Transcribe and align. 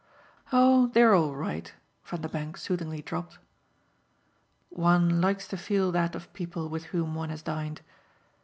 "Oh 0.51 0.87
they're 0.87 1.13
all 1.13 1.35
right," 1.35 1.71
Vanderbank 2.05 2.57
soothingly 2.57 3.03
dropped. 3.03 3.37
"One 4.69 5.21
likes 5.21 5.47
to 5.49 5.57
feel 5.57 5.91
that 5.91 6.15
of 6.15 6.33
people 6.33 6.69
with 6.69 6.85
whom 6.85 7.13
one 7.13 7.29
has 7.29 7.43
dined. 7.43 7.81